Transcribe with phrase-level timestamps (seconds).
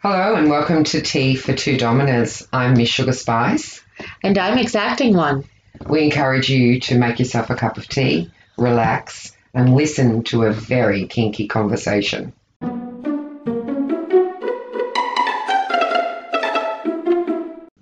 [0.00, 2.46] Hello and welcome to Tea for Two Dominers.
[2.52, 3.82] I'm Miss Sugar Spice.
[4.22, 5.42] And I'm exacting one.
[5.88, 10.52] We encourage you to make yourself a cup of tea, relax, and listen to a
[10.52, 12.32] very kinky conversation.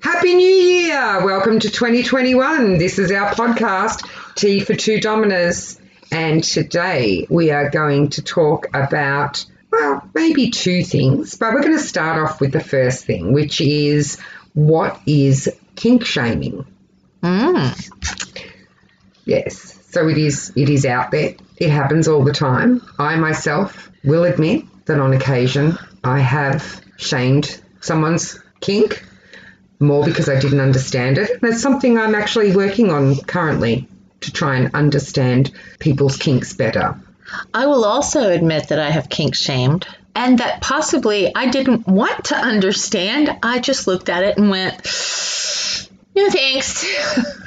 [0.01, 1.23] Happy New Year!
[1.23, 2.79] Welcome to 2021.
[2.79, 5.79] This is our podcast, Tea for Two Dominers.
[6.11, 11.77] And today we are going to talk about, well, maybe two things, but we're going
[11.77, 14.19] to start off with the first thing, which is
[14.55, 16.67] what is kink shaming?
[17.23, 18.43] Mm.
[19.25, 19.79] Yes.
[19.91, 21.35] So it is it is out there.
[21.57, 22.83] It happens all the time.
[22.99, 29.05] I myself will admit that on occasion I have shamed someone's kink
[29.81, 31.41] more because I didn't understand it.
[31.41, 33.89] That's something I'm actually working on currently
[34.21, 36.99] to try and understand people's kinks better.
[37.53, 42.27] I will also admit that I have kink shamed and that possibly I didn't want
[42.27, 43.39] to understand.
[43.43, 44.77] I just looked at it and went,
[46.17, 46.87] no thanks.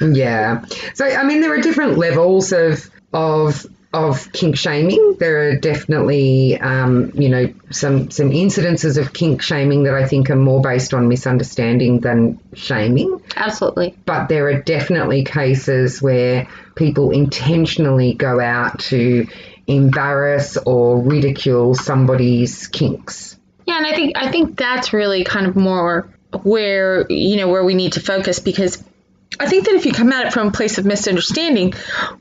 [0.00, 0.64] Yeah.
[0.94, 5.16] So I mean there are different levels of of of kink shaming.
[5.18, 10.30] There are definitely um, you know some some incidences of kink shaming that I think
[10.30, 13.20] are more based on misunderstanding than shaming.
[13.36, 13.94] Absolutely.
[14.06, 19.26] But there are definitely cases where people intentionally go out to
[19.70, 23.36] embarrass or ridicule somebody's kinks.
[23.66, 26.12] Yeah, and I think I think that's really kind of more
[26.42, 28.82] where you know where we need to focus because
[29.38, 31.74] I think that if you come at it from a place of misunderstanding,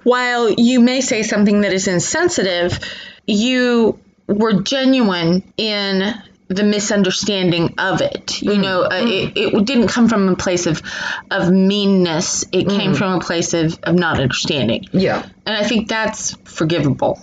[0.04, 2.80] while you may say something that is insensitive,
[3.26, 6.14] you were genuine in
[6.50, 8.42] the misunderstanding of it.
[8.42, 8.62] You mm.
[8.62, 9.62] know, uh, it, mm.
[9.62, 10.82] it didn't come from a place of
[11.30, 12.44] of meanness.
[12.52, 12.98] It came mm.
[12.98, 14.86] from a place of, of not understanding.
[14.92, 15.28] Yeah.
[15.46, 17.20] And I think that's forgivable.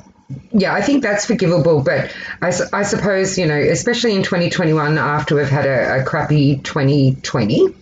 [0.53, 5.37] Yeah, I think that's forgivable, but I, I suppose, you know, especially in 2021 after
[5.37, 7.75] we've had a, a crappy 2020,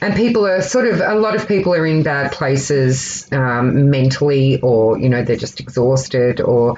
[0.00, 4.60] and people are sort of, a lot of people are in bad places um, mentally,
[4.60, 6.76] or, you know, they're just exhausted, or,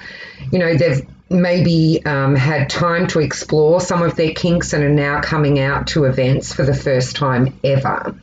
[0.53, 4.89] you know, they've maybe um, had time to explore some of their kinks and are
[4.89, 8.15] now coming out to events for the first time ever.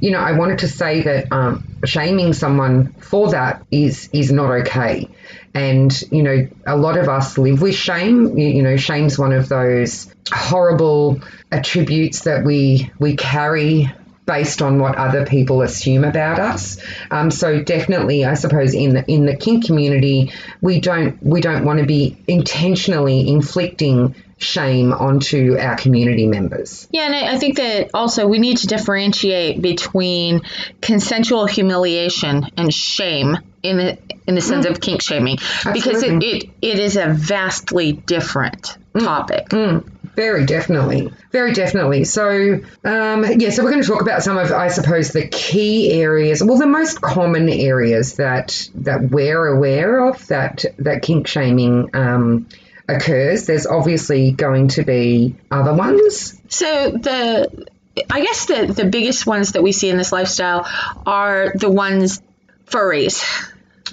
[0.00, 4.50] You know, I wanted to say that um, shaming someone for that is is not
[4.62, 5.08] okay.
[5.54, 8.36] And you know, a lot of us live with shame.
[8.36, 11.20] You, you know, shame's one of those horrible
[11.52, 13.92] attributes that we we carry
[14.26, 16.78] based on what other people assume about us.
[17.10, 21.64] Um, so definitely, I suppose in the in the kink community, we don't we don't
[21.64, 26.88] want to be intentionally inflicting shame onto our community members.
[26.90, 30.42] Yeah, and I I think that also we need to differentiate between
[30.80, 34.80] consensual humiliation and shame in the in the sense of mm.
[34.80, 35.36] kink shaming
[35.72, 39.04] because it, it, it is a vastly different mm.
[39.04, 39.48] topic.
[39.50, 39.90] Mm.
[40.16, 41.12] Very definitely.
[41.32, 42.04] Very definitely.
[42.04, 45.92] So, um, yeah, so we're going to talk about some of, I suppose, the key
[45.92, 51.90] areas, well, the most common areas that that we're aware of that, that kink shaming
[51.94, 52.48] um,
[52.88, 53.46] occurs.
[53.46, 56.40] There's obviously going to be other ones.
[56.48, 57.66] So the
[58.10, 60.66] I guess the the biggest ones that we see in this lifestyle
[61.06, 62.20] are the ones
[62.66, 63.24] furries.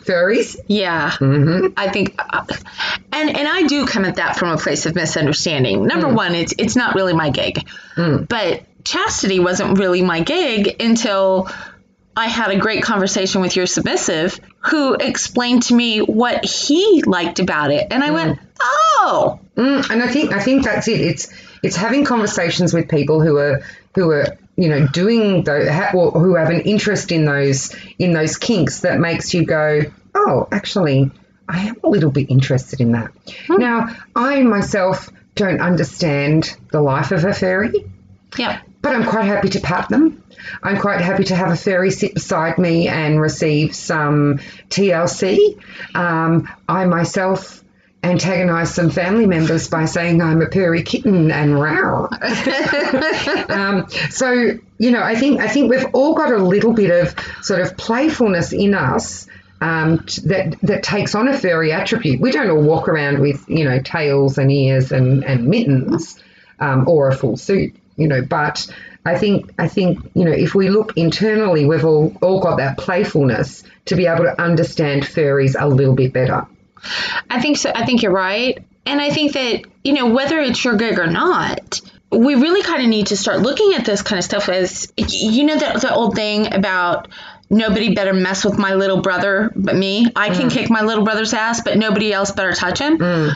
[0.06, 0.58] Furries.
[0.68, 1.16] Yeah,
[1.78, 2.46] I think, uh,
[3.12, 5.86] and and I do come at that from a place of misunderstanding.
[5.86, 11.50] Number one, it's it's not really my gig, but chastity wasn't really my gig until
[12.16, 17.40] I had a great conversation with your submissive, who explained to me what he liked
[17.40, 21.02] about it, and I went, oh, Mm, and I think I think that's it.
[21.02, 21.30] It's
[21.62, 23.62] it's having conversations with people who are
[23.96, 28.38] who are you know doing the or who have an interest in those in those
[28.38, 29.82] kinks that makes you go,
[30.14, 31.10] oh, actually,
[31.50, 33.12] I am a little bit interested in that.
[33.50, 37.86] Now, I myself don't understand the life of a furry,
[38.38, 38.62] yeah.
[38.82, 40.24] but I'm quite happy to pat them.
[40.62, 44.40] I'm quite happy to have a furry sit beside me and receive some
[44.70, 45.60] TLC.
[45.96, 47.64] Um, I myself
[48.04, 52.08] antagonize some family members by saying I'm a purry kitten and row.
[53.50, 57.16] um, so you know, I think I think we've all got a little bit of
[57.44, 59.28] sort of playfulness in us.
[59.64, 62.20] Um, that that takes on a furry attribute.
[62.20, 66.20] We don't all walk around with you know tails and ears and, and mittens
[66.60, 68.24] um, or a full suit, you know.
[68.24, 68.68] But
[69.06, 72.80] I think I think you know if we look internally, we've all all got that
[72.80, 76.48] playfulness to be able to understand furries a little bit better.
[77.30, 77.72] I think so.
[77.74, 78.64] I think you're right.
[78.86, 81.82] And I think that, you know, whether it's your gig or not,
[82.12, 85.46] we really kind of need to start looking at this kind of stuff as, you
[85.46, 87.08] know, that the old thing about
[87.50, 90.08] nobody better mess with my little brother but me.
[90.16, 90.52] I can mm.
[90.52, 92.98] kick my little brother's ass, but nobody else better touch him.
[92.98, 93.34] Mm.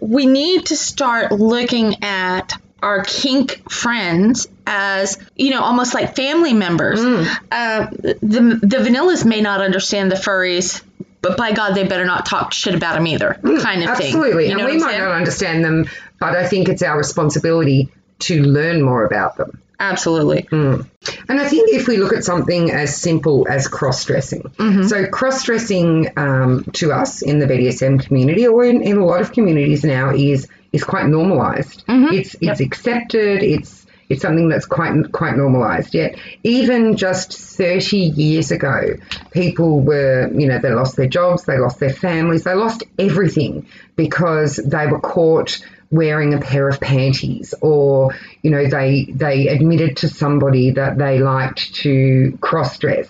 [0.00, 6.52] We need to start looking at our kink friends as you know almost like family
[6.52, 7.00] members.
[7.00, 7.38] Mm.
[7.50, 10.82] Uh, the the vanillas may not understand the furries.
[11.22, 14.06] But by God, they better not talk shit about them either, kind of thing.
[14.06, 14.44] Absolutely.
[14.46, 15.02] You and know we what I'm might saying?
[15.02, 15.88] not understand them,
[16.20, 17.88] but I think it's our responsibility
[18.20, 19.60] to learn more about them.
[19.78, 20.46] Absolutely.
[20.50, 20.88] And
[21.28, 24.84] I think if we look at something as simple as cross dressing, Mm-hmm.
[24.84, 29.20] so cross dressing um, to us in the BDSM community or in, in a lot
[29.20, 31.86] of communities now is is quite normalized.
[31.86, 32.14] Mm-hmm.
[32.14, 33.42] It's it's accepted.
[33.42, 35.94] It's it's something that's quite quite normalized.
[35.94, 38.96] Yet even just 30 years ago,
[39.32, 43.66] people were you know they lost their jobs, they lost their families, they lost everything
[43.96, 45.58] because they were caught
[45.90, 51.20] wearing a pair of panties or you know they they admitted to somebody that they
[51.20, 53.08] liked to cross dress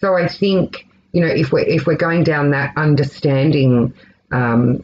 [0.00, 3.92] so i think you know if we're if we're going down that understanding
[4.32, 4.82] um,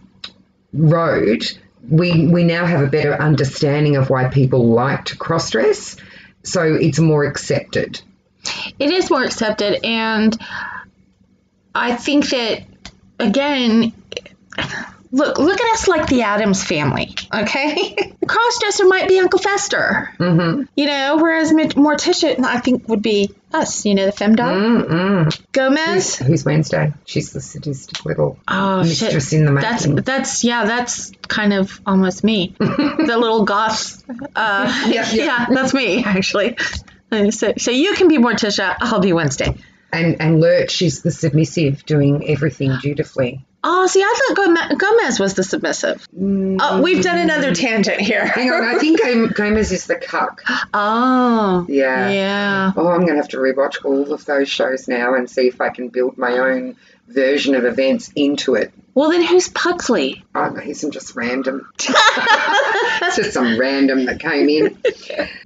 [0.75, 1.43] road
[1.91, 5.97] we we now have a better understanding of why people like to cross dress
[6.43, 8.01] so it's more accepted.
[8.79, 10.37] It is more accepted, and
[11.75, 12.63] I think that
[13.19, 13.93] again,
[15.13, 17.95] look look at us like the Addams family, okay?
[17.95, 20.63] The crossdresser might be Uncle Fester, mm-hmm.
[20.77, 24.85] you know, whereas Morticia, I think, would be us, you know, the femdom.
[24.87, 25.43] Mm-mm.
[25.53, 26.17] Gomez.
[26.17, 29.41] who's wednesday she's the sadistic little Oh mistress shit!
[29.41, 32.55] in the That's making that's yeah, that's kind of almost me.
[32.59, 34.03] the little goth.
[34.37, 35.47] Uh, Yeah, yeah, yeah.
[35.51, 36.57] that's me actually.
[37.11, 38.77] Uh, So, so you can be Morticia.
[38.81, 39.55] I'll be Wednesday.
[39.93, 45.21] and and lurch is the submissive doing everything dutifully Oh, see, I thought Gome- Gomez
[45.21, 46.07] was the submissive.
[46.19, 46.57] Mm.
[46.61, 48.25] Oh, we've done another tangent here.
[48.27, 50.43] hang on i think Gom- gomez is the cuck
[50.73, 52.11] Oh, Yeah.
[52.11, 52.73] yeah.
[52.77, 55.61] Oh, I'm going to have to rewatch all of those shows now and see if
[55.61, 56.77] I can build my own
[57.09, 58.73] version of events into it.
[58.95, 60.25] Well, then who's Pugsley?
[60.35, 61.69] Oh, he's some just random.
[61.79, 64.79] it's just some random that came in.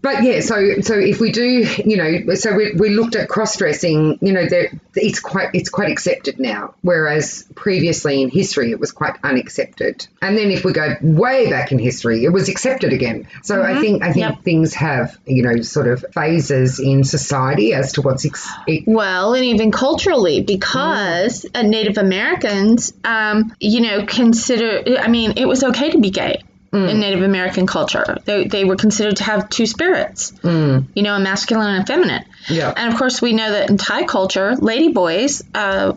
[0.02, 1.42] But yeah, so so if we do,
[1.84, 5.68] you know, so we, we looked at cross dressing, you know, there it's quite it's
[5.70, 10.06] quite accepted now, whereas previously in history it was quite unaccepted.
[10.22, 13.26] And then if we go way back in history, it was accepted again.
[13.42, 14.42] So I think I think Yep.
[14.42, 18.48] things have you know sort of phases in society as to what's ex-
[18.86, 25.34] Well, and even culturally, because uh, Native Americans, um, Um, you know, consider, I mean,
[25.36, 26.42] it was okay to be gay
[26.74, 26.90] mm.
[26.90, 28.18] in Native American culture.
[28.24, 30.86] They, they were considered to have two spirits, mm.
[30.94, 32.24] you know, a masculine and a feminine.
[32.48, 32.72] Yeah.
[32.76, 35.94] And of course, we know that in Thai culture, lady boys uh,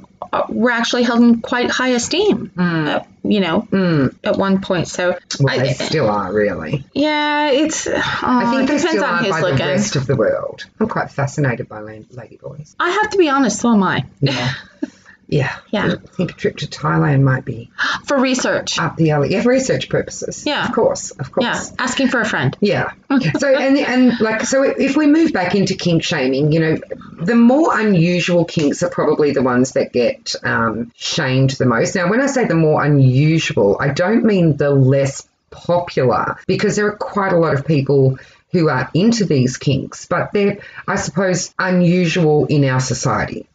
[0.50, 2.88] were actually held in quite high esteem, mm.
[2.88, 4.88] uh, you know, at one point.
[4.88, 6.86] So, well, I- they still are really.
[6.94, 9.57] yeah, it's, oh, I think oh, it they depends still on who's by looking.
[9.57, 10.66] the rest of the world.
[10.80, 12.75] I'm quite fascinated by land- ladyboys.
[12.80, 14.06] I have to be honest, so am I.
[14.22, 14.54] Yeah.
[15.29, 15.56] Yeah.
[15.71, 15.94] Yeah.
[15.94, 17.69] I think a trip to Thailand might be
[18.06, 18.79] For research.
[18.79, 19.31] up the alley.
[19.31, 20.45] Yeah, for research purposes.
[20.45, 20.65] Yeah.
[20.65, 21.12] Of course.
[21.12, 21.45] Of course.
[21.45, 22.56] Yeah, asking for a friend.
[22.62, 22.91] Yeah.
[23.39, 26.77] So and and like so if we move back into kink shaming, you know,
[27.21, 31.95] the more unusual kinks are probably the ones that get um, shamed the most.
[31.95, 36.88] Now, when I say the more unusual, I don't mean the less popular because there
[36.88, 38.18] are quite a lot of people
[38.51, 43.45] who are into these kinks, but they're I suppose unusual in our society.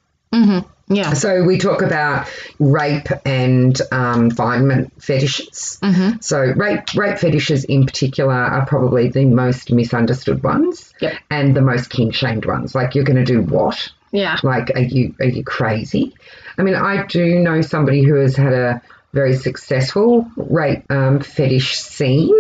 [0.94, 1.12] Yeah.
[1.14, 2.28] So we talk about
[2.58, 5.78] rape and um, confinement fetishes.
[5.82, 6.20] Mm-hmm.
[6.20, 11.14] So rape rape fetishes in particular are probably the most misunderstood ones Yep.
[11.30, 12.74] and the most kink shamed ones.
[12.74, 13.90] Like you're going to do what?
[14.10, 14.38] Yeah.
[14.42, 16.14] Like are you are you crazy?
[16.58, 21.76] I mean, I do know somebody who has had a very successful rape um, fetish
[21.78, 22.34] scene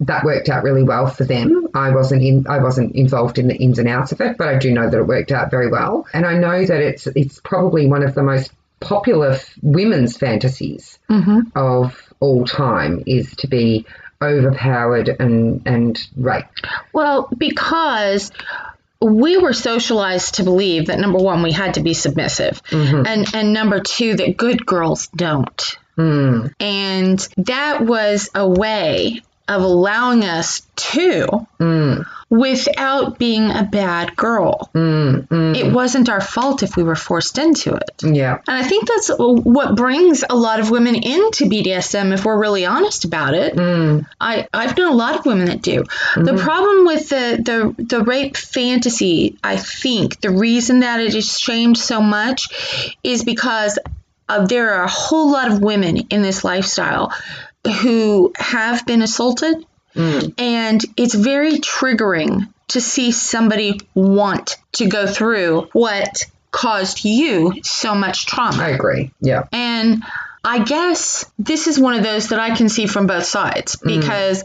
[0.00, 1.68] that worked out really well for them.
[1.74, 4.58] I wasn't in I wasn't involved in the ins and outs of it, but I
[4.58, 6.06] do know that it worked out very well.
[6.12, 10.98] And I know that it's it's probably one of the most popular f- women's fantasies
[11.56, 13.84] of all time is to be
[14.22, 16.66] overpowered and and raped.
[16.92, 18.30] Well, because
[19.00, 22.60] we were socialized to believe that number one, we had to be submissive,
[23.06, 25.76] and and number two, that good girls don't.
[25.98, 26.46] Hmm.
[26.60, 31.26] And that was a way of allowing us to,
[31.58, 32.02] hmm.
[32.28, 34.68] without being a bad girl.
[34.74, 35.22] Hmm.
[35.56, 38.02] It wasn't our fault if we were forced into it.
[38.04, 38.40] Yeah.
[38.46, 42.66] And I think that's what brings a lot of women into BDSM if we're really
[42.66, 43.58] honest about it.
[44.20, 45.82] I, I've known a lot of women that do.
[46.14, 51.40] The problem with the, the, the rape fantasy, I think, the reason that it is
[51.40, 53.78] shamed so much is because
[54.28, 57.12] uh, there are a whole lot of women in this lifestyle
[57.82, 60.34] who have been assaulted, mm.
[60.38, 67.94] and it's very triggering to see somebody want to go through what caused you so
[67.94, 68.62] much trauma.
[68.62, 69.10] I agree.
[69.20, 69.44] Yeah.
[69.52, 70.02] And
[70.44, 74.00] I guess this is one of those that I can see from both sides mm.
[74.00, 74.44] because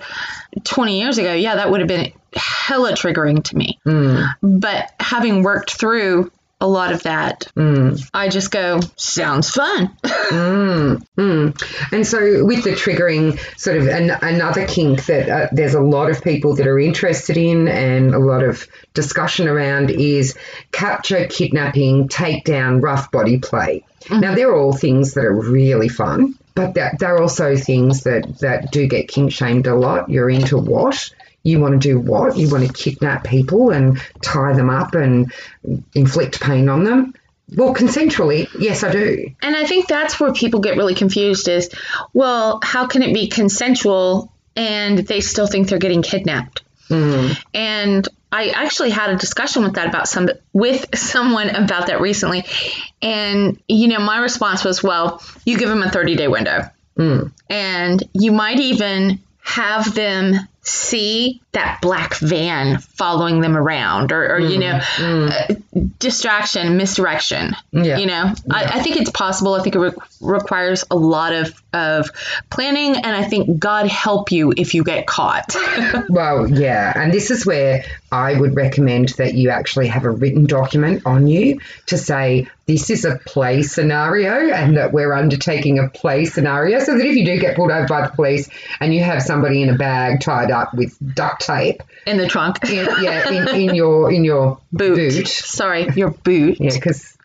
[0.63, 3.79] 20 years ago, yeah, that would have been hella triggering to me.
[3.85, 4.25] Mm.
[4.41, 6.31] But having worked through
[6.63, 8.09] a lot of that, mm.
[8.13, 9.95] I just go, sounds fun.
[10.23, 11.05] Mm.
[11.17, 11.91] Mm.
[11.91, 16.09] And so, with the triggering, sort of an, another kink that uh, there's a lot
[16.09, 20.35] of people that are interested in and a lot of discussion around is
[20.71, 23.83] capture, kidnapping, takedown, rough body play.
[24.05, 24.21] Mm-hmm.
[24.21, 28.71] Now, they're all things that are really fun, but that, they're also things that, that
[28.71, 30.09] do get kink shamed a lot.
[30.09, 31.11] You're into what?
[31.43, 32.37] You want to do what?
[32.37, 35.31] You want to kidnap people and tie them up and
[35.93, 37.13] inflict pain on them?
[37.55, 39.31] Well, consensually, yes, I do.
[39.41, 41.69] And I think that's where people get really confused is,
[42.13, 46.63] well, how can it be consensual and they still think they're getting kidnapped?
[46.89, 47.33] Mm-hmm.
[47.53, 52.45] And I actually had a discussion with that about some with someone about that recently.
[53.01, 56.69] And you know, my response was, well, you give them a 30-day window.
[56.97, 57.31] Mm.
[57.49, 64.39] And you might even have them see that black van following them around or, or
[64.39, 65.53] you know uh,
[65.99, 67.97] distraction misdirection Yeah.
[67.97, 68.33] you know?
[68.51, 69.53] I, I think it's possible.
[69.53, 69.91] I think it re-
[70.21, 72.11] requires a lot of of
[72.51, 75.55] planning and i think god help you if you get caught.
[76.09, 80.45] Well, yeah, and this is where I would recommend that you actually have a written
[80.45, 85.87] document on you to say this is a play scenario and that we're undertaking a
[85.89, 89.03] play scenario so that if you do get pulled over by the police and you
[89.03, 92.63] have somebody in a bag tied up with duct tape, in the trunk.
[92.63, 94.95] In, yeah, in, in your in your boot.
[94.95, 95.27] boot.
[95.27, 95.87] Sorry.
[95.95, 96.57] Your boot.
[96.59, 97.17] Yeah, because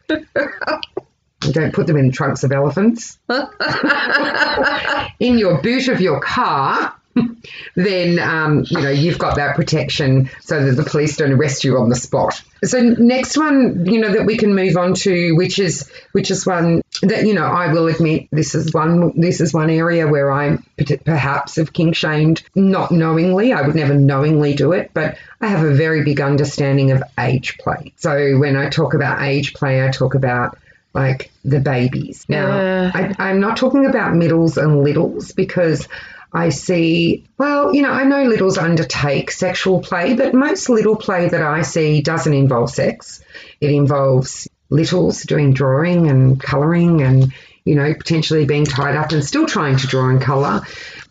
[1.44, 3.18] you don't put them in trunks of elephants.
[5.20, 6.94] in your boot of your car,
[7.74, 11.78] then um, you know you've got that protection so that the police don't arrest you
[11.78, 12.40] on the spot.
[12.64, 16.44] So next one, you know, that we can move on to, which is which is
[16.44, 20.32] one that you know I will admit this is one this is one area where
[20.32, 20.58] I
[21.04, 23.52] perhaps have kink shamed not knowingly.
[23.52, 27.58] I would never knowingly do it, but I have a very big understanding of age
[27.58, 27.92] play.
[27.96, 30.58] So when I talk about age play, I talk about
[30.94, 32.24] like the babies.
[32.28, 32.90] Now, Uh.
[32.92, 35.86] I, I'm not talking about middles and littles because
[36.32, 41.28] I see, well, you know, I know littles undertake sexual play, but most little play
[41.28, 43.22] that I see doesn't involve sex.
[43.60, 47.32] It involves littles doing drawing and colouring and,
[47.64, 50.60] you know, potentially being tied up and still trying to draw and colour.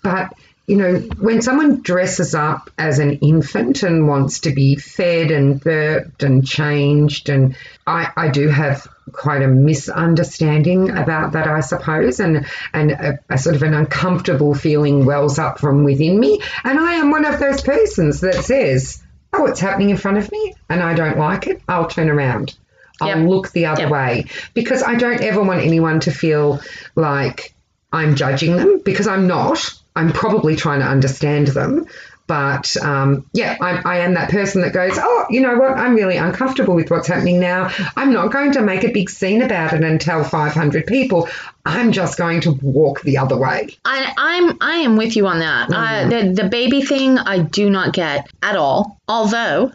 [0.03, 0.33] But
[0.67, 5.61] you know, when someone dresses up as an infant and wants to be fed and
[5.61, 7.55] burped and changed, and
[7.87, 13.37] I, I do have quite a misunderstanding about that, I suppose, and and a, a
[13.37, 17.39] sort of an uncomfortable feeling wells up from within me, and I am one of
[17.39, 21.47] those persons that says, "Oh, it's happening in front of me, and I don't like
[21.47, 21.61] it.
[21.67, 22.55] I'll turn around."
[22.99, 23.29] I'll Yep.
[23.29, 23.91] look the other Yep.
[23.91, 26.59] way because I don't ever want anyone to feel
[26.95, 27.53] like
[27.93, 29.71] I'm judging them because I'm not.
[29.97, 31.87] I'm probably trying to understand them.
[32.27, 35.71] But um, yeah, I, I am that person that goes, oh, you know what?
[35.77, 37.71] I'm really uncomfortable with what's happening now.
[37.95, 41.29] I'm not going to make a big scene about it and tell 500 people.
[41.65, 43.69] I'm just going to walk the other way.
[43.85, 45.69] I, I'm I am with you on that.
[45.71, 48.99] Uh, the the baby thing I do not get at all.
[49.07, 49.71] Although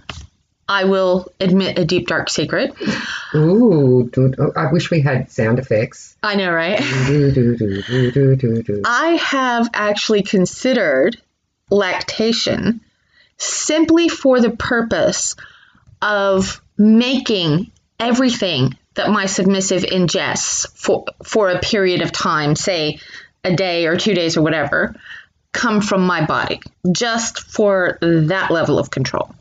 [0.72, 2.74] I will admit a deep dark secret.
[3.34, 6.16] Ooh, oh, I wish we had sound effects.
[6.22, 6.80] I know, right?
[8.86, 11.20] I have actually considered
[11.68, 12.80] lactation
[13.36, 15.36] simply for the purpose
[16.00, 22.98] of making everything that my submissive ingests for for a period of time, say
[23.44, 24.94] a day or two days or whatever,
[25.52, 26.60] come from my body,
[26.92, 29.34] just for that level of control.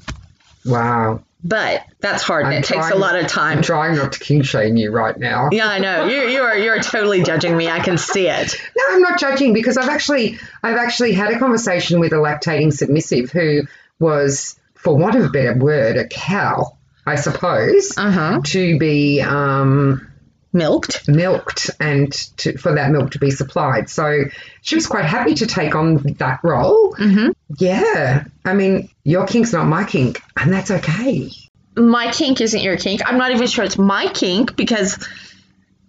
[0.66, 1.24] Wow.
[1.44, 3.58] But that's hard and I'm it takes a lot of time.
[3.58, 5.50] I'm trying not to kink shame you right now.
[5.52, 6.06] Yeah, I know.
[6.06, 7.68] You you are you're totally judging me.
[7.68, 8.56] I can see it.
[8.78, 12.72] No, I'm not judging because I've actually I've actually had a conversation with a lactating
[12.72, 13.64] submissive who
[14.00, 18.42] was, for want of a better word, a cow, I suppose, Uh-huh.
[18.46, 20.11] to be um,
[20.54, 21.08] Milked.
[21.08, 23.90] milked and to, for that milk to be supplied.
[23.90, 24.24] So
[24.62, 26.94] she was quite happy to take on that role.
[26.94, 27.32] Mm-hmm.
[27.58, 31.32] Yeah, I mean, your kink's not my kink, and that's okay.
[31.76, 33.02] my kink isn't your kink.
[33.06, 35.08] I'm not even sure it's my kink because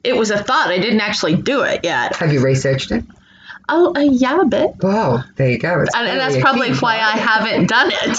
[0.04, 0.68] it was a thought.
[0.68, 2.16] I didn't actually do it yet.
[2.16, 3.04] Have you researched it?
[3.68, 4.74] Oh, uh, yeah, a bit.
[4.80, 5.72] Well, there you go.
[5.72, 8.18] And, and that's probably kink, why I haven't done it.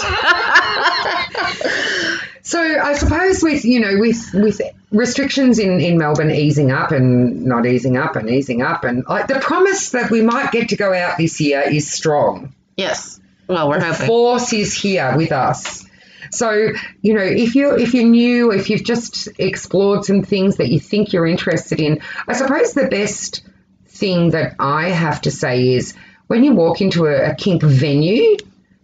[2.46, 7.46] So I suppose with you know with with restrictions in in Melbourne easing up and
[7.46, 10.76] not easing up and easing up and like the promise that we might get to
[10.76, 12.54] go out this year is strong.
[12.78, 13.20] yes.
[13.48, 14.08] Well, we're hoping.
[14.08, 15.86] Force is here with us.
[16.32, 16.72] So
[17.02, 20.82] you know if you if you're new, if you've just explored some things that you
[20.82, 23.44] think you're interested in, I suppose the best
[23.88, 25.94] thing that I have to say is
[26.28, 28.36] when you walk into a, a kink venue,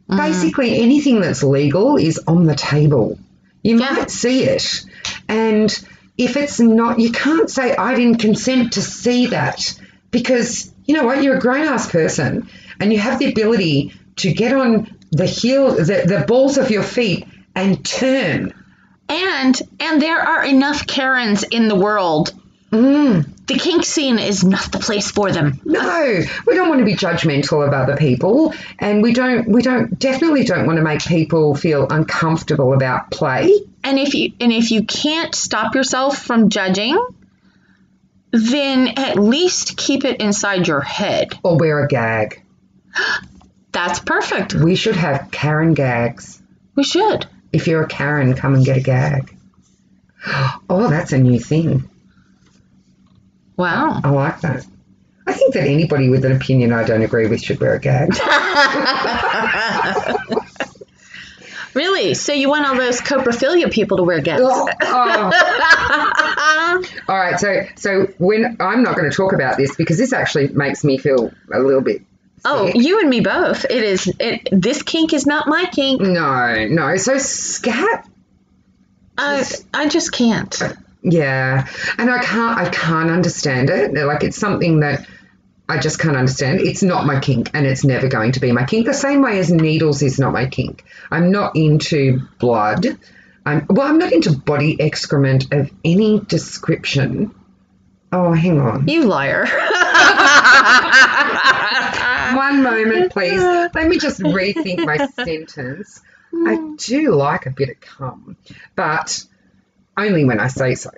[0.09, 0.17] mm.
[0.17, 3.17] basically anything that's legal is on the table.
[3.63, 3.91] You Yeah.
[3.91, 4.83] might see it.
[5.27, 5.69] And
[6.17, 9.79] if it's not, you can't say, I didn't consent to see that
[10.11, 11.23] because you know what?
[11.23, 12.49] You're a grown ass person
[12.79, 16.83] and you have the ability to get on the heel, the, the balls of your
[16.83, 18.53] feet and turn.
[19.07, 22.33] And and there are enough Karens in the world.
[22.71, 23.27] Mm.
[23.49, 25.59] The kink scene is not the place for them.
[25.65, 29.49] No, we don't want to be judgmental of other people, and we don't.
[29.49, 33.51] We don't definitely don't want to make people feel uncomfortable about play.
[33.83, 37.03] And if you and if you can't stop yourself from judging,
[38.31, 41.33] then at least keep it inside your head.
[41.41, 42.43] Or wear a gag.
[43.71, 44.53] That's perfect.
[44.53, 46.39] We should have Karen gags.
[46.75, 47.25] We should.
[47.51, 49.35] If you're a Karen, come and get a gag.
[50.69, 51.89] Oh, that's a new thing.
[53.59, 53.99] Wow.
[54.01, 54.65] I like that.
[55.27, 58.15] I think that anybody with an opinion I don't agree with should wear a gag.
[61.75, 62.15] Really?
[62.15, 64.41] So you want all those coprophilia people to wear gags?
[64.43, 66.83] Oh, oh.
[67.07, 70.47] All right, so so when I'm not going to talk about this because this actually
[70.47, 72.01] makes me feel a little bit.
[72.43, 72.75] Oh, sick.
[72.75, 73.65] you and me both.
[73.65, 74.11] It is.
[74.19, 74.49] It.
[74.51, 76.01] This kink is not my kink.
[76.01, 76.97] No, no.
[76.97, 78.09] So scat,
[79.15, 79.45] I.
[79.71, 80.59] I just can't.
[81.01, 83.93] Yeah, and I can't, I can't understand it.
[83.93, 85.07] Like it's something that
[85.67, 86.61] I just can't understand.
[86.61, 88.85] It's not my kink, and it's never going to be my kink.
[88.85, 90.83] The same way as needles is not my kink.
[91.11, 92.85] I'm not into blood.
[93.45, 93.87] I'm well.
[93.87, 97.33] I'm not into body excrement of any description.
[98.11, 98.87] Oh, hang on.
[98.87, 99.45] You liar.
[102.35, 103.41] One moment, please.
[103.41, 106.01] Let me just rethink my sentence.
[106.33, 108.35] I do like a bit of cum,
[108.75, 109.23] but
[110.05, 110.91] only when I say so.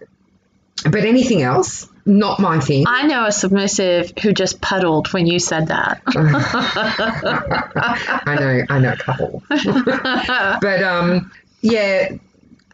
[0.84, 2.86] But anything else, not my thing.
[2.88, 6.02] I know a submissive who just puddled when you said that.
[8.26, 9.44] I know, I know a couple.
[9.50, 11.32] but um,
[11.62, 12.16] yeah,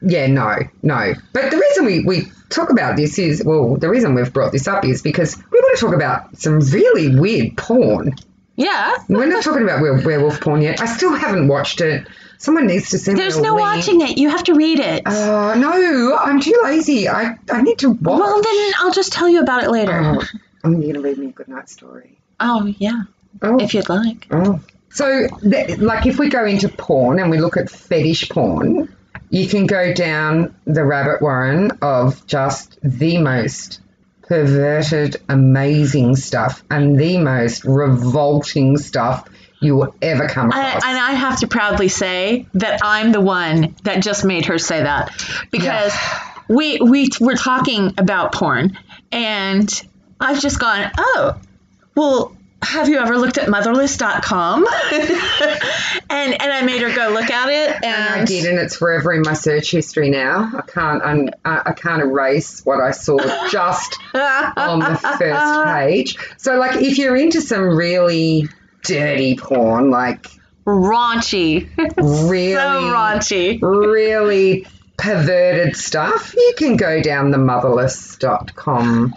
[0.01, 1.13] yeah, no, no.
[1.33, 4.67] But the reason we, we talk about this is, well, the reason we've brought this
[4.67, 8.15] up is because we want to talk about some really weird porn.
[8.55, 8.95] yeah.
[9.09, 10.79] We're not talking about were- werewolf porn yet.
[10.81, 12.07] I still haven't watched it.
[12.39, 13.61] Someone needs to send There's me a no link.
[13.67, 14.17] watching it.
[14.17, 15.03] You have to read it.
[15.05, 17.07] Oh no, I'm too lazy.
[17.09, 18.19] I, I need to watch.
[18.19, 19.93] well, then I'll just tell you about it later.
[19.93, 20.23] oh,
[20.63, 22.19] I'm going to read me a good night story.
[22.39, 23.03] Oh, yeah.
[23.41, 24.27] Oh, If you'd like.
[24.31, 24.59] oh.
[24.89, 28.95] So, th- like, if we go into porn and we look at fetish porn,
[29.29, 33.79] you can go down the rabbit warren of just the most
[34.21, 39.27] perverted, amazing stuff and the most revolting stuff
[39.59, 40.83] you ever come I, across.
[40.85, 44.83] and I have to proudly say that I'm the one that just made her say
[44.83, 45.11] that
[45.51, 45.93] because
[46.47, 48.77] we we were talking about porn
[49.11, 49.69] and
[50.19, 51.39] I've just gone, oh,
[51.95, 54.65] well, have you ever looked at motherless.com?
[56.09, 58.75] and and I made her go look at it and, And I did, and it's
[58.75, 60.51] forever in my search history now.
[60.53, 63.17] I can't, un, I, I can't erase what I saw
[63.49, 66.17] just on the first page.
[66.37, 68.49] So, like, if you're into some really
[68.87, 70.27] dirty porn, like
[70.65, 71.69] raunchy.
[71.97, 73.59] really, so raunchy.
[73.61, 74.65] really
[74.97, 79.15] perverted stuff, you can go down the motherless.com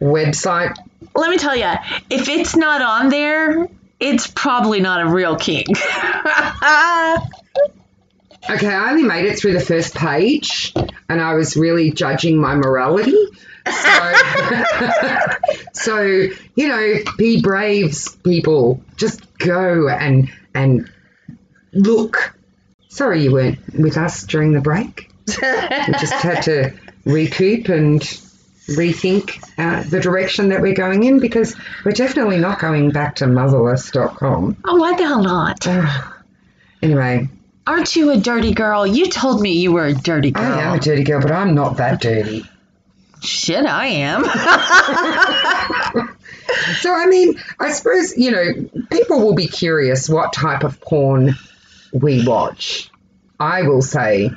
[0.00, 0.76] website.
[1.14, 1.72] Let me tell you,
[2.08, 5.68] if it's not on there, it's probably not a real kink.
[8.48, 10.72] Okay, I only made it through the first page,
[11.08, 13.16] and I was really judging my morality.
[13.66, 14.12] So,
[15.72, 16.02] so
[16.54, 18.82] you know, be braves, people.
[18.96, 20.90] Just go and and
[21.72, 22.34] look.
[22.88, 25.10] Sorry, you weren't with us during the break.
[25.26, 25.34] We
[26.00, 26.72] just had to
[27.04, 28.00] recoup and
[28.70, 33.26] rethink uh, the direction that we're going in because we're definitely not going back to
[33.26, 34.56] motherless.com.
[34.64, 35.66] oh, why the hell not?
[36.82, 37.28] Anyway,
[37.70, 38.84] Aren't you a dirty girl?
[38.84, 40.44] You told me you were a dirty girl.
[40.44, 42.44] I am a dirty girl, but I'm not that dirty.
[43.22, 44.24] Shit, I am.
[46.80, 48.44] So, I mean, I suppose, you know,
[48.90, 51.36] people will be curious what type of porn
[51.92, 52.90] we watch.
[53.38, 54.30] I will say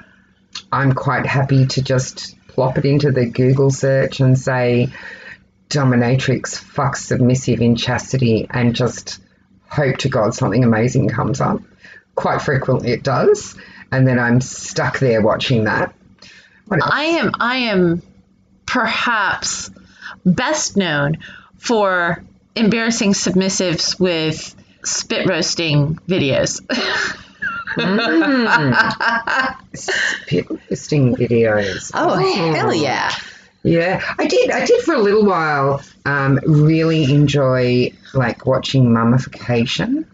[0.72, 4.90] I'm quite happy to just plop it into the Google search and say
[5.70, 9.20] dominatrix fuck submissive in chastity and just
[9.68, 11.62] hope to God something amazing comes up.
[12.16, 13.56] Quite frequently it does.
[13.92, 15.94] And then I'm stuck there watching that.
[16.72, 18.02] I am I am
[18.66, 19.70] perhaps
[20.26, 21.18] best known
[21.58, 22.24] for
[22.56, 26.62] embarrassing submissives with spit roasting videos.
[29.74, 31.92] Spit roasting videos.
[31.94, 33.12] Oh, hell yeah.
[33.64, 34.52] Yeah, I did.
[34.52, 35.82] I did for a little while.
[36.06, 40.06] Um, really enjoy like watching mummification,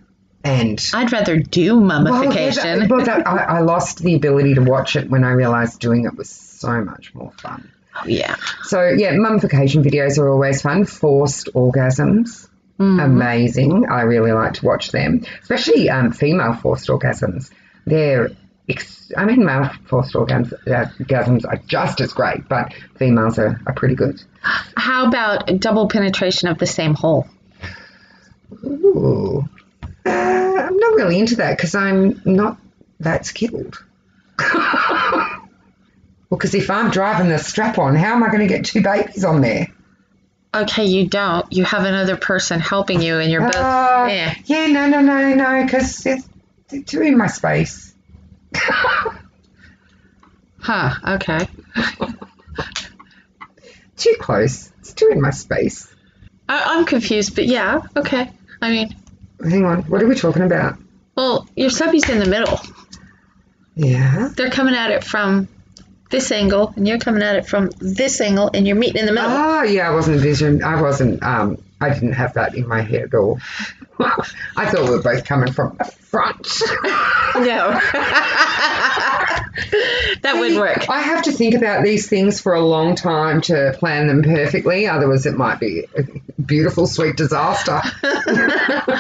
[0.44, 2.88] and I'd rather do Well, yeah, mummification.
[2.88, 6.16] but that, I, I lost the ability to watch it when I realized doing it
[6.16, 7.70] was so much more fun.
[7.96, 8.36] Oh, yeah.
[8.64, 10.86] So yeah, mummification videos are always fun.
[10.86, 12.48] Forced orgasms,
[12.80, 13.88] amazing.
[13.90, 17.52] I really like to watch them, especially um, female forced orgasms.
[17.86, 18.30] They're,
[18.70, 23.60] ex- I mean, male forced orgasms, uh, orgasms are just as great, but females are,
[23.68, 24.22] are pretty good.
[24.42, 27.28] How about double penetration of the same hole?
[28.64, 29.48] Ooh,
[30.10, 32.58] uh, I'm not really into that because I'm not
[33.00, 33.84] that skilled.
[34.40, 35.40] well,
[36.30, 39.24] because if I'm driving the strap on, how am I going to get two babies
[39.24, 39.68] on there?
[40.54, 41.52] Okay, you don't.
[41.54, 43.56] You have another person helping you, and you're both.
[43.56, 44.36] Uh, yeah.
[44.46, 46.28] Yeah, no, no, no, no, because it's
[46.70, 47.94] they're too in my space.
[50.62, 50.94] Huh.
[51.16, 51.48] Okay.
[53.96, 54.72] too close.
[54.80, 55.92] It's too in my space.
[56.48, 57.82] I, I'm confused, but yeah.
[57.96, 58.30] Okay.
[58.62, 58.96] I mean,
[59.44, 60.78] Hang on, what are we talking about?
[61.16, 62.60] well, your subby's in the middle.
[63.76, 64.30] Yeah.
[64.36, 65.48] They're coming at it from
[66.10, 69.12] this angle, and you're coming at it from this angle, and you're meeting in the
[69.12, 69.30] middle.
[69.30, 70.64] Oh, yeah, I wasn't vision.
[70.64, 71.22] I wasn't.
[71.24, 73.40] Um, I didn't have that in my head at all.
[74.00, 76.48] I thought we were both coming from the front.
[77.36, 77.70] No.
[80.22, 80.90] that would work.
[80.90, 84.88] I have to think about these things for a long time to plan them perfectly.
[84.88, 86.04] Otherwise, it might be a
[86.42, 87.82] beautiful, sweet disaster.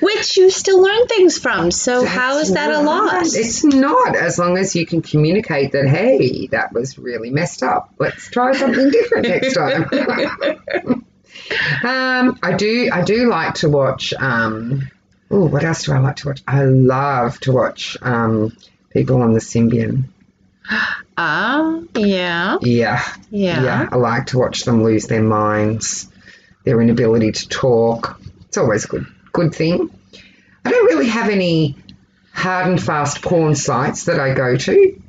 [0.00, 1.70] Which you still learn things from.
[1.70, 3.34] So how is that a loss?
[3.34, 7.92] It's not, as long as you can communicate that, hey, that was really messed up.
[7.98, 9.84] Let's try something different next time.
[11.84, 14.12] um, I do, I do like to watch.
[14.14, 14.90] Um,
[15.30, 16.42] oh, what else do I like to watch?
[16.46, 18.56] I love to watch um,
[18.94, 20.04] people on the Sybian.
[21.18, 22.56] Um, yeah.
[22.62, 23.62] Yeah, Yeah.
[23.62, 23.88] yeah.
[23.92, 26.08] I like to watch them lose their minds,
[26.64, 28.18] their inability to talk.
[28.48, 29.90] It's always a good, good thing.
[30.64, 31.76] I don't really have any
[32.32, 35.00] hard and fast porn sites that I go to.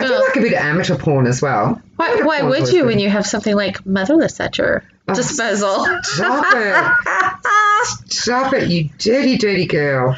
[0.00, 1.80] I do like a bit of amateur porn as well.
[1.96, 5.86] Why, why would you when you have something like motherless at your Oh, disposal?
[6.02, 8.10] Stop it.
[8.10, 10.16] Stop it, you dirty, dirty girl.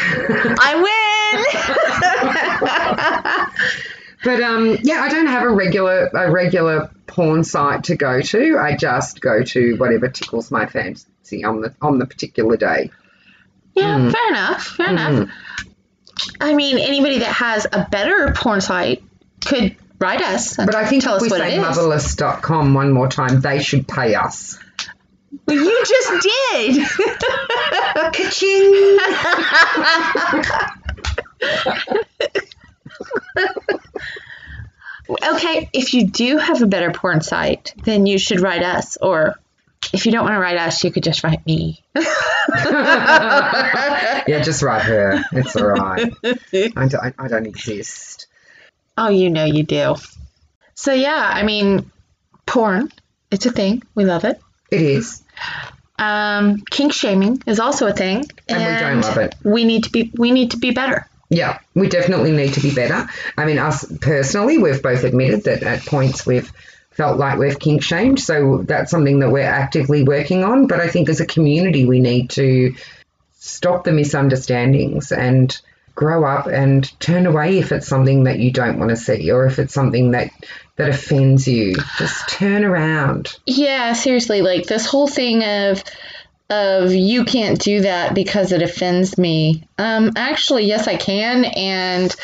[0.00, 0.80] I
[4.24, 8.58] But um, yeah, I don't have a regular a regular porn site to go to.
[8.58, 12.90] I just go to whatever tickles my fancy on the on the particular day.
[13.74, 14.10] Yeah, Mm.
[14.12, 14.64] fair enough.
[14.66, 15.16] Fair Mm-hmm.
[15.18, 15.30] enough.
[16.40, 19.04] I mean, anybody that has a better porn site
[19.46, 20.56] could write us.
[20.56, 23.86] But I think tell if us we what say motherless.com one more time, they should
[23.86, 24.58] pay us.
[25.46, 26.88] Well, you just did.
[28.14, 28.98] Ka-ching!
[35.10, 38.96] okay, if you do have a better porn site, then you should write us.
[38.96, 39.38] Or
[39.92, 41.82] if you don't want to write us, you could just write me.
[41.94, 42.02] yeah,
[44.42, 45.24] just write her.
[45.32, 46.12] It's all right.
[46.76, 48.26] I don't, I don't exist.
[48.96, 49.96] Oh, you know you do.
[50.74, 51.90] So yeah, I mean,
[52.46, 52.92] porn,
[53.30, 53.82] it's a thing.
[53.94, 54.40] We love it.
[54.70, 55.22] It is.
[55.98, 59.34] Um, kink shaming is also a thing, And we don't love it.
[59.42, 61.07] We need to be we need to be better.
[61.30, 63.08] Yeah, we definitely need to be better.
[63.36, 66.50] I mean, us personally, we've both admitted that at points we've
[66.90, 68.18] felt like we've kink shamed.
[68.18, 70.66] So that's something that we're actively working on.
[70.66, 72.74] But I think as a community, we need to
[73.34, 75.56] stop the misunderstandings and
[75.94, 79.46] grow up and turn away if it's something that you don't want to see or
[79.46, 80.30] if it's something that
[80.76, 81.74] that offends you.
[81.98, 83.36] Just turn around.
[83.46, 85.82] Yeah, seriously, like this whole thing of
[86.50, 89.68] of you can't do that because it offends me.
[89.76, 92.14] Um, actually, yes, I can, and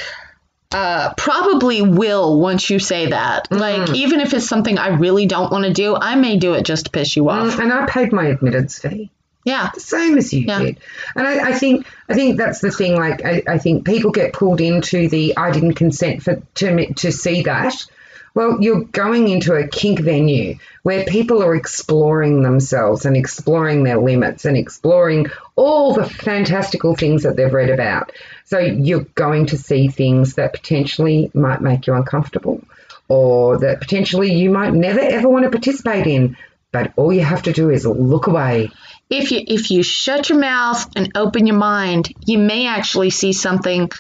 [0.73, 3.51] uh, probably will once you say that.
[3.51, 6.65] Like, even if it's something I really don't want to do, I may do it
[6.65, 7.59] just to piss you off.
[7.59, 9.11] And I paid my admittance fee.
[9.45, 10.59] Yeah, the same as you Yeah.
[10.59, 10.81] did.
[11.15, 12.97] And I, I think I think that's the thing.
[12.97, 17.13] Like I, I think people get pulled into the I didn't consent for to to
[17.13, 17.75] see that.
[18.35, 23.99] Well, you're going into a kink venue where people are exploring themselves and exploring their
[23.99, 28.11] limits and exploring all the fantastical things that they've read about.
[28.45, 32.63] So you're going to see things that potentially might make you uncomfortable
[33.09, 36.37] or that potentially you might never ever want to participate in.
[36.73, 38.73] But all you have to do is look away
[39.11, 43.33] if you if you shut your mouth and open your mind, you may actually see
[43.33, 43.91] something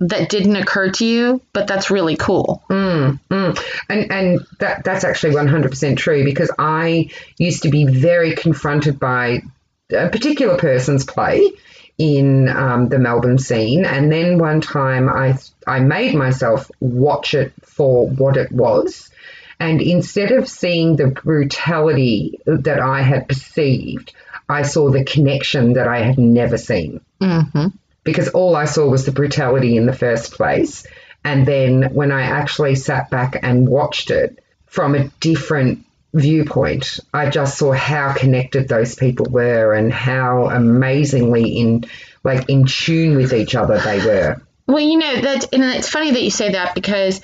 [0.00, 2.62] that didn't occur to you, but that's really cool.
[2.68, 3.58] Mm, mm.
[3.88, 8.34] And and that that's actually one hundred percent true because I used to be very
[8.34, 9.42] confronted by
[9.90, 11.50] a particular person's play
[11.96, 17.52] in um, the Melbourne scene, and then one time I I made myself watch it
[17.62, 19.10] for what it was,
[19.58, 24.12] And instead of seeing the brutality that I had perceived,
[24.48, 27.00] I saw the connection that I had never seen.
[27.20, 27.68] Mm-hmm.
[28.06, 30.86] Because all I saw was the brutality in the first place.
[31.24, 37.28] And then when I actually sat back and watched it from a different viewpoint, I
[37.28, 41.84] just saw how connected those people were and how amazingly in
[42.22, 44.40] like in tune with each other they were.
[44.68, 47.20] Well, you know that, and it's funny that you say that because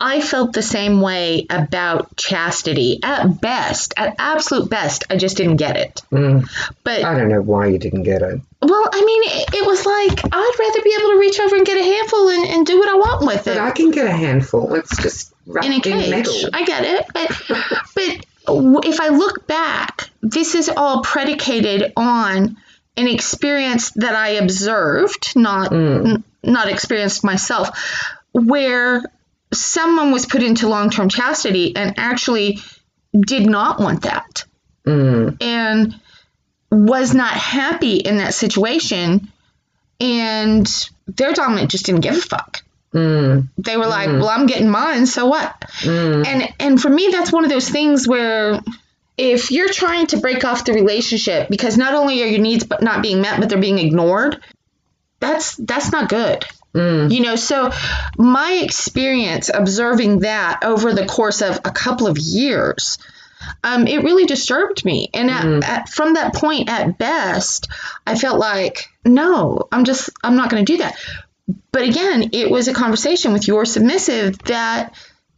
[0.00, 3.00] I felt the same way about chastity.
[3.02, 6.02] At best, at absolute best, I just didn't get it.
[6.12, 6.48] Mm.
[6.84, 8.40] But I don't know why you didn't get it.
[8.66, 11.66] Well, I mean, it, it was like I'd rather be able to reach over and
[11.66, 13.54] get a handful and, and do what I want with it.
[13.56, 14.74] But I can get a handful.
[14.74, 16.10] It's just in a cage.
[16.10, 16.34] metal.
[16.52, 17.42] I get it, but
[17.94, 22.56] but if I look back, this is all predicated on
[22.96, 27.70] an experience that I observed, not n- not experienced myself,
[28.32, 29.02] where
[29.52, 32.58] someone was put into long-term chastity and actually
[33.12, 34.44] did not want that
[34.86, 35.42] Mm.
[35.42, 35.98] and
[36.70, 39.30] was not happy in that situation
[40.00, 40.66] and
[41.06, 42.62] their dominant just didn't give a fuck
[42.94, 43.48] Mm.
[43.58, 46.24] they were like, "Well, I'm getting mine, so what?" Mm.
[46.24, 48.60] And and for me, that's one of those things where
[49.18, 52.82] if you're trying to break off the relationship because not only are your needs but
[52.82, 54.40] not being met, but they're being ignored,
[55.18, 56.44] that's that's not good.
[56.72, 57.12] Mm.
[57.12, 57.72] You know, so
[58.16, 62.98] my experience observing that over the course of a couple of years,
[63.62, 65.08] um, it really disturbed me.
[65.12, 67.68] And at, at, from that point, at best,
[68.06, 70.96] I felt like, no, I'm just, I'm not going to do that.
[71.72, 74.94] But again, it was a conversation with your submissive that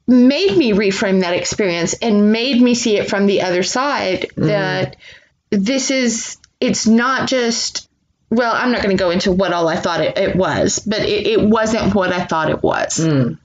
[0.06, 4.96] made me reframe that experience and made me see it from the other side that
[5.50, 7.88] this is, it's not just,
[8.30, 11.00] well, I'm not going to go into what all I thought it, it was, but
[11.00, 12.98] it, it wasn't what I thought it was.
[12.98, 13.38] Mm.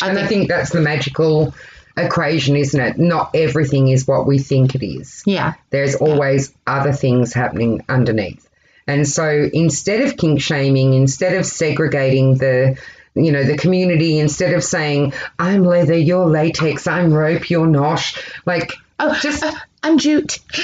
[0.00, 1.54] And I think that's the magical
[1.96, 2.98] equation, isn't it?
[2.98, 5.22] Not everything is what we think it is.
[5.26, 5.54] Yeah.
[5.70, 8.48] There's always other things happening underneath.
[8.86, 12.78] And so instead of kink shaming, instead of segregating the
[13.18, 18.02] you know the community instead of saying i'm leather you're latex i'm rope you're not
[18.44, 20.38] like Oh, Just- uh, I'm jute.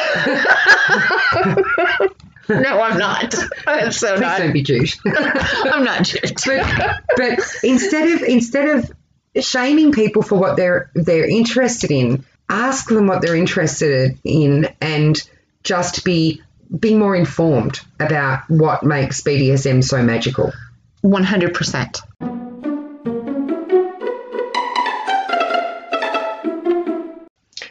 [2.48, 3.34] no, I'm not.
[3.66, 4.38] I'm so please not.
[4.38, 6.40] don't be jute I'm not jute.
[6.46, 6.66] but,
[7.16, 8.90] but instead of instead of
[9.40, 15.22] shaming people for what they're they're interested in, ask them what they're interested in, and
[15.62, 16.42] just be
[16.78, 20.52] be more informed about what makes BDSM so magical.
[21.04, 22.00] 100%.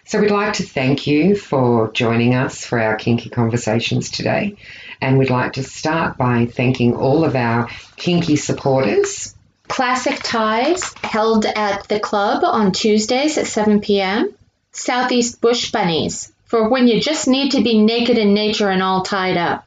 [0.06, 4.58] So we'd like to thank you for joining us for our kinky conversations today,
[5.00, 9.34] and we'd like to start by thanking all of our kinky supporters.
[9.72, 14.36] Classic Ties, held at the club on Tuesdays at 7 p.m.
[14.74, 19.04] Southeast Bush Bunnies, for when you just need to be naked in nature and all
[19.04, 19.66] tied up.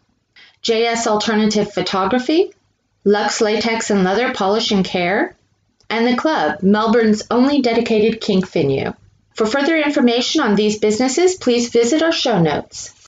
[0.63, 2.53] JS Alternative Photography,
[3.05, 5.35] Lux Latex and Leather Polish and Care,
[5.89, 8.93] and the club, Melbourne's only dedicated kink venue.
[9.33, 12.94] For further information on these businesses, please visit our show notes.